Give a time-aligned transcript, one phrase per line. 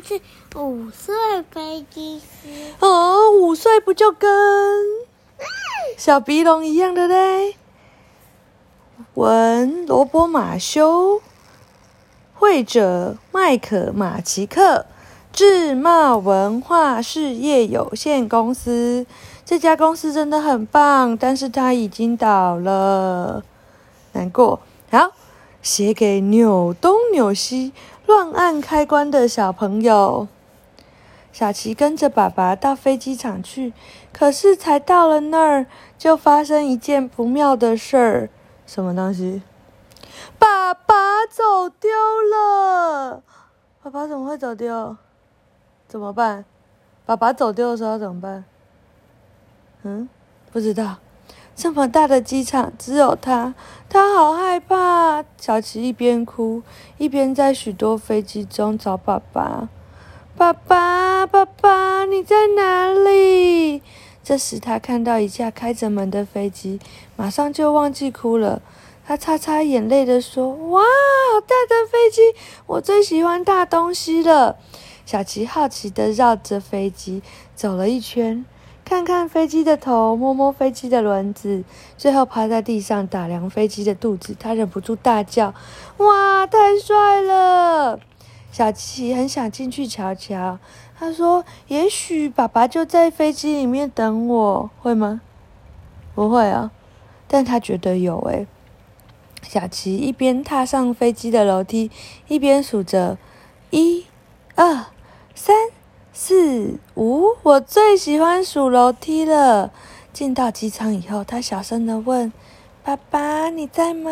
[0.00, 0.20] 是
[0.56, 1.14] 五岁
[1.50, 2.48] 飞机师？
[2.80, 4.28] 哦，五岁不就跟
[5.96, 7.56] 小鼻龙一样的嘞？
[9.14, 11.20] 文罗伯马修，
[12.34, 14.86] 绘者麦克马奇克，
[15.32, 19.06] 智茂文化事业有限公司。
[19.44, 23.42] 这家公司真的很棒，但是它已经倒了，
[24.12, 24.60] 难过。
[24.90, 25.12] 好，
[25.62, 27.72] 写给扭东扭西、
[28.08, 30.28] 乱按开关的小朋友。
[31.30, 33.74] 小琪跟着爸爸到飞机场去，
[34.14, 35.66] 可是才到了那儿，
[35.98, 38.30] 就发生一件不妙的事儿。
[38.66, 39.42] 什么东西？
[40.38, 41.90] 爸爸走丢
[42.32, 43.22] 了！
[43.82, 44.96] 爸爸怎么会走丢？
[45.86, 46.46] 怎么办？
[47.04, 48.46] 爸爸走丢的时候怎么办？
[49.82, 50.08] 嗯，
[50.50, 50.96] 不知道。
[51.54, 53.52] 这么大的机场，只有他，
[53.88, 55.24] 他好害怕。
[55.38, 56.62] 小琪一边哭，
[56.98, 59.68] 一边在许多飞机中找爸爸。
[60.36, 63.82] 爸爸，爸爸，你在哪里？
[64.22, 66.78] 这时，他看到一架开着门的飞机，
[67.16, 68.60] 马上就忘记哭了。
[69.06, 72.20] 他擦擦眼泪的说：“哇，好大的飞机！
[72.66, 74.58] 我最喜欢大东西了。”
[75.06, 77.22] 小琪好奇的绕着飞机
[77.54, 78.44] 走了一圈。
[78.88, 81.62] 看看飞机的头，摸摸飞机的轮子，
[81.98, 84.34] 最后趴在地上打量飞机的肚子。
[84.40, 85.52] 他忍不住大叫
[85.98, 88.00] ：“哇，太帅了！”
[88.50, 90.58] 小琪很想进去瞧瞧。
[90.98, 95.20] 他说：“也许爸爸就在飞机里面等我，会吗
[96.16, 96.70] ？”“不会啊。”
[97.28, 98.46] 但他觉得有诶。
[99.42, 101.90] 小琪一边踏上飞机的楼梯，
[102.26, 103.18] 一边数着
[103.68, 104.06] ：“一、
[104.54, 104.86] 二、
[105.34, 105.54] 三。”
[106.20, 109.70] 四五，我最喜欢数楼梯了。
[110.12, 112.32] 进到机舱以后，他小声的问
[112.82, 114.10] ：“爸爸，你在吗？”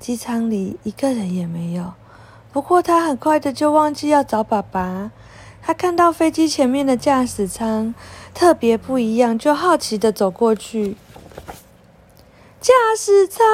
[0.00, 1.92] 机舱里一个人也没有。
[2.52, 5.12] 不过他很快的就忘记要找爸爸。
[5.62, 7.94] 他看到飞机前面的驾驶舱
[8.34, 10.96] 特别不一样，就好奇的走过去。
[12.60, 13.46] 驾驶舱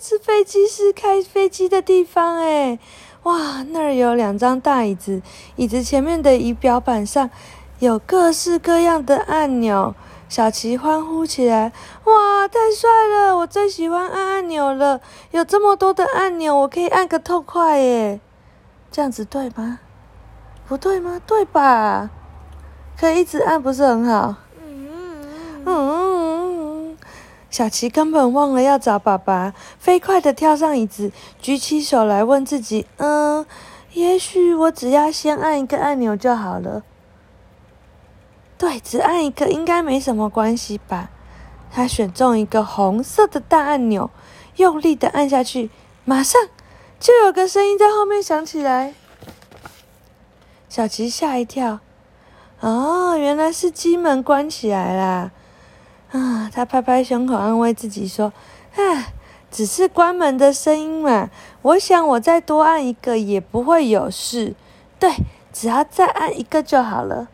[0.00, 2.78] 是飞机师开飞机的地方，诶
[3.24, 5.20] 哇，那儿有两张大椅子，
[5.56, 7.28] 椅子前面的仪表板上
[7.78, 9.94] 有各式各样的按钮。
[10.28, 11.72] 小琪欢呼起来
[12.06, 13.36] ：“哇，太帅了！
[13.36, 15.00] 我最喜欢按按钮了，
[15.32, 18.20] 有这么多的按钮，我可以按个痛快耶！
[18.92, 19.80] 这样子对吗？
[20.68, 21.20] 不对吗？
[21.26, 22.10] 对吧？
[22.96, 24.36] 可以一直按，不是很好？
[24.64, 26.39] 嗯嗯。”
[27.50, 31.10] 小琪根本忘了要找爸爸，飞快的跳上椅子，
[31.42, 33.44] 举起手来问自己：“嗯，
[33.92, 36.84] 也许我只要先按一个按钮就好了。
[38.56, 41.10] 对，只按一个应该没什么关系吧？”
[41.72, 44.10] 他选中一个红色的大按钮，
[44.56, 45.70] 用力的按下去，
[46.04, 46.40] 马上
[46.98, 48.94] 就有个声音在后面响起来。
[50.68, 51.80] 小琪吓一跳，
[52.60, 55.32] 哦，原来是机门关起来啦。
[56.12, 56.50] 啊！
[56.52, 58.32] 他拍拍胸口，安慰自己说
[58.74, 59.12] ：“啊，
[59.50, 61.30] 只是关门的声音嘛。
[61.62, 64.54] 我想我再多按一个也不会有事。
[64.98, 65.10] 对，
[65.52, 67.28] 只要再按一个就好了。”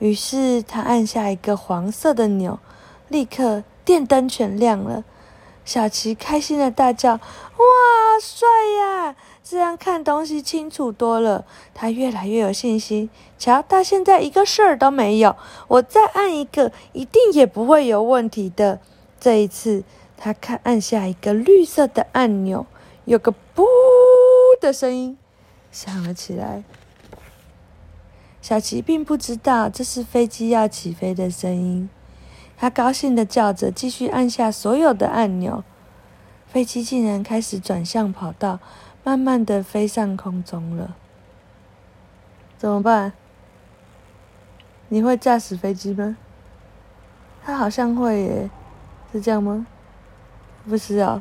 [0.00, 2.58] 于是他按下一个黄色的钮，
[3.08, 5.04] 立刻电灯全亮了。
[5.64, 7.20] 小琪开心的大叫：“哇，
[8.20, 8.46] 帅
[8.80, 9.16] 呀！
[9.44, 13.10] 这样看东西清楚多了。”他越来越有信心。
[13.38, 15.36] 瞧，到现在一个事儿都没有。
[15.68, 18.80] 我再按一个，一定也不会有问题的。
[19.20, 19.84] 这一次，
[20.16, 22.66] 他看按下一个绿色的按钮，
[23.04, 23.64] 有个“噗”
[24.60, 25.16] 的声音
[25.70, 26.64] 响了起来。
[28.40, 31.88] 小琪并不知道这是飞机要起飞的声音。
[32.56, 35.64] 他高兴的叫着，继续按下所有的按钮，
[36.46, 38.60] 飞机竟然开始转向跑道，
[39.04, 40.96] 慢慢的飞上空中了。
[42.56, 43.12] 怎么办？
[44.88, 46.16] 你会驾驶飞机吗？
[47.44, 48.50] 他好像会耶，
[49.12, 49.66] 是这样吗？
[50.66, 51.20] 不是哦。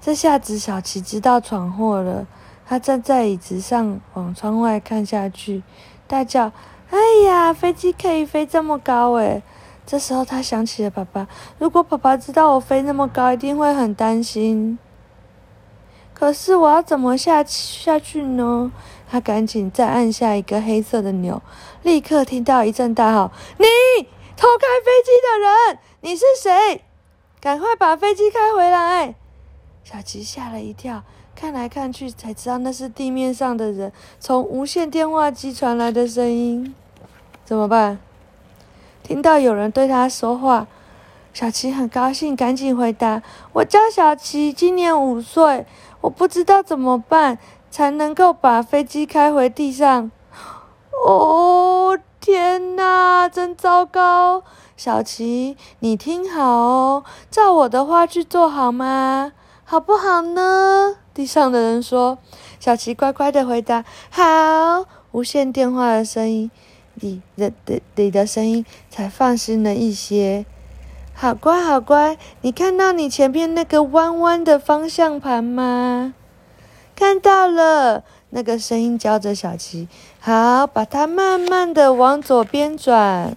[0.00, 2.26] 这下子小琪知道闯祸了，
[2.66, 5.62] 他站在椅子上往窗外看下去，
[6.08, 6.50] 大叫
[6.90, 9.44] ：“哎呀，飞机可以飞这么高诶！”
[9.86, 11.28] 这时候，他想起了爸爸。
[11.58, 14.76] 如果爸爸知道我飞那么高，一定会很担心。
[16.14, 18.70] 可是我要怎么下下去呢？
[19.10, 21.42] 他赶紧再按下一个黑色的钮，
[21.82, 23.66] 立刻听到一阵大吼：“你
[24.36, 26.82] 偷开飞机的人，你是谁？
[27.40, 29.14] 赶快把飞机开回来！”
[29.84, 31.02] 小琪吓了一跳，
[31.34, 36.74] 看来看去才知道那是地面上的人从无线电话机传来的声音。
[37.44, 37.98] 怎么办？
[39.02, 40.66] 听到有人对他说话，
[41.34, 43.20] 小琪很高兴，赶紧回答
[43.52, 45.66] ：“我叫小琪，今年五岁。
[46.02, 47.38] 我不知道怎么办，
[47.70, 50.10] 才能够把飞机开回地上。
[51.06, 54.44] 哦，天哪，真糟糕！
[54.76, 59.32] 小琪，你听好哦，照我的话去做好吗？
[59.64, 60.96] 好不好呢？
[61.14, 62.18] 地上的人说。
[62.60, 66.50] 小琪乖乖的回答：“好。”无线电话的声音，
[66.94, 70.46] 里的的里的声音才放心了一些。
[71.22, 76.14] 好乖，好乖，你看到你前面那个弯弯的方向盘吗？
[76.96, 79.86] 看到了，那个声音教着小琪。
[80.18, 83.36] 好，把它慢慢的往左边转。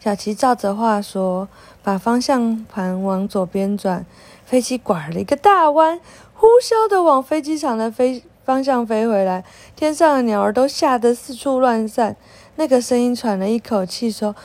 [0.00, 1.46] 小琪照着话说，
[1.82, 4.06] 把方向盘往左边转，
[4.46, 6.00] 飞机拐了一个大弯，
[6.32, 8.24] 呼啸的往飞机场的飞。
[8.46, 9.42] 方向飞回来，
[9.74, 12.14] 天上的鸟儿都吓得四处乱散。
[12.56, 14.36] 那个声音喘了一口气说：“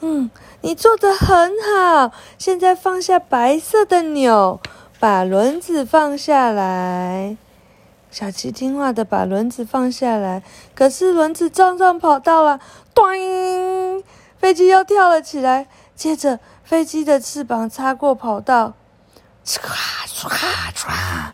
[0.00, 2.12] 嗯，你做的很好。
[2.38, 4.60] 现在放下白色的钮，
[5.00, 7.36] 把轮子放下来。”
[8.10, 10.42] 小琪听话的把轮子放下来，
[10.74, 12.60] 可是轮子撞上跑道了，
[12.94, 13.04] 咚！
[14.38, 15.66] 飞机又跳了起来。
[15.94, 18.74] 接着，飞机的翅膀擦过跑道，
[19.44, 19.58] 唰
[20.06, 20.28] 唰
[20.74, 21.25] 唰。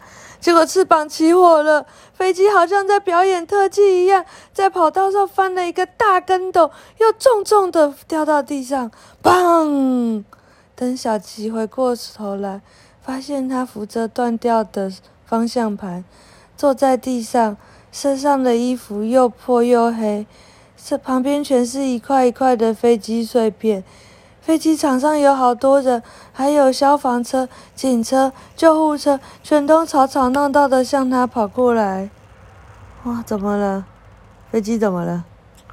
[0.43, 6.69] 结果翅膀起火了，飞机好像在表演特技一样，在跑道上翻了一个大跟斗，
[6.99, 8.91] 又重重的掉到地上，
[9.23, 10.25] 砰！
[10.75, 12.61] 等小琪回过头来，
[13.01, 14.93] 发现他扶着断掉的
[15.25, 16.05] 方向盘，
[16.57, 17.57] 坐在地上，
[17.93, 20.27] 身上的衣服又破又黑，
[20.77, 23.85] 这旁边全是一块一块的飞机碎片。
[24.43, 26.03] 飞机场上有好多人，
[26.33, 32.11] 还有消防车、警车、救护车，全都吵吵闹闹的向他跑过来。
[33.05, 33.85] 哇，怎么了？
[34.51, 35.25] 飞机怎么了？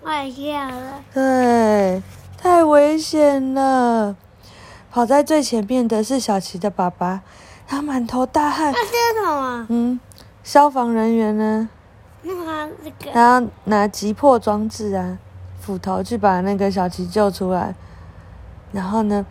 [0.03, 1.03] 坏掉了。
[1.11, 2.03] 对，
[2.37, 4.15] 太危险了。
[4.91, 7.21] 跑在最前面的是小琪的爸爸，
[7.67, 8.71] 他满头大汗。
[8.71, 9.65] 那是什么？
[9.69, 9.99] 嗯，
[10.43, 11.69] 消防人员呢？
[12.23, 13.11] 这个。
[13.11, 15.17] 他要拿急迫装置啊，
[15.59, 17.73] 斧头去把那个小琪救出来。
[18.71, 19.25] 然后呢，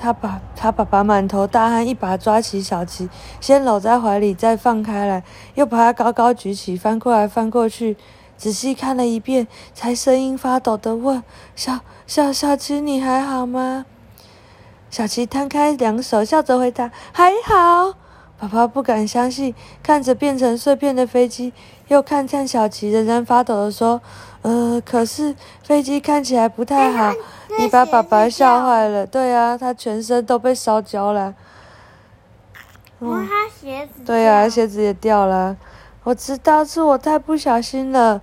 [0.00, 3.08] 他把他爸爸满头大汗，一把抓起小琪，
[3.40, 5.22] 先搂在怀里，再放开来，
[5.54, 7.96] 又把他高高举起，翻过来翻过去，
[8.36, 11.22] 仔细看了一遍，才声音发抖的问
[11.54, 13.86] ：“小小小琪，你还好吗？”
[14.90, 17.94] 小琪摊开两手，笑着回答：“还好。”
[18.44, 21.50] 爸爸不敢相信，看着变成碎片的飞机，
[21.88, 24.02] 又看看小琪，仍然发抖的说
[24.42, 27.12] ：“呃，可是飞机看起来不太好。”
[27.58, 31.34] 你把爸爸吓坏了，对啊，他全身都被烧焦了。
[32.98, 34.02] 哇，他鞋子。
[34.04, 35.56] 对啊，鞋子也掉了。
[36.02, 38.20] 我知道是我太不小心了。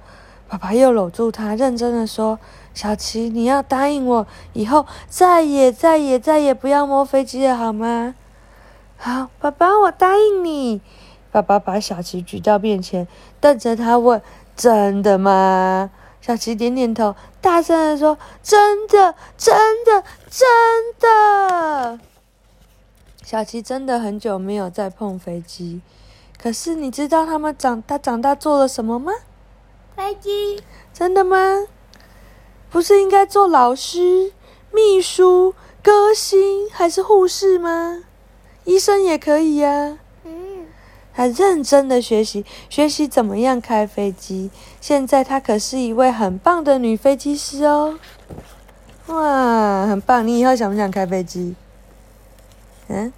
[0.47, 2.37] 爸爸又搂住他，认真的说
[2.75, 8.13] ：“小琪，你要答应我，以后再也再也再也不要摸飞机了，好吗？”
[9.03, 10.79] 好，爸爸，我答应你。
[11.31, 13.07] 爸爸把小琪举到面前，
[13.39, 14.21] 瞪着他问
[14.55, 15.89] ：“真的吗？”
[16.21, 20.47] 小琪点点头，大声的说：“真的，真的，真
[20.99, 21.99] 的。”
[23.25, 25.81] 小琪真的很久没有再碰飞机，
[26.39, 29.11] 可是你知道他们长他长大做了什么吗？
[29.95, 30.61] 飞机？
[30.93, 31.65] 真的吗？
[32.69, 34.31] 不是应该做老师、
[34.71, 38.03] 秘书、歌星还是护士吗？
[38.71, 39.97] 医生也可以呀。
[40.23, 40.65] 嗯
[41.13, 44.49] 他认真的学习，学习怎么样开飞机。
[44.79, 47.99] 现在她可是一位很棒的女飞机师哦！
[49.07, 50.25] 哇，很棒！
[50.25, 51.53] 你以后想不想开飞机？
[52.87, 53.11] 嗯，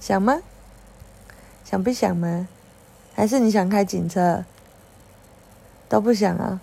[0.00, 0.40] 想吗？
[1.64, 2.48] 想不想吗？
[3.14, 4.42] 还是你想开警车？
[5.90, 6.58] 都不想啊？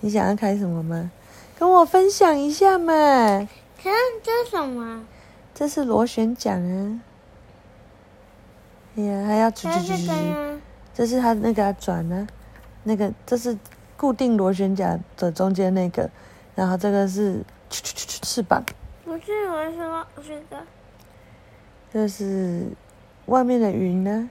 [0.00, 1.12] 你想要开什么吗？
[1.56, 2.92] 跟我分享一下嘛！
[3.80, 5.04] 看这什么？
[5.54, 7.00] 这是螺旋桨啊！
[8.96, 10.58] 哎呀，还要吱吱吱吱，
[10.92, 12.26] 这是它那个转呢，
[12.82, 13.56] 那个这是
[13.96, 16.10] 固定螺旋桨的中间那个，
[16.54, 18.64] 然后这个是翅膀。
[19.04, 20.62] 不是，我是说这个。
[21.92, 22.66] 这是
[23.26, 24.30] 外面的云呢。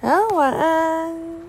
[0.00, 1.43] 好，晚安。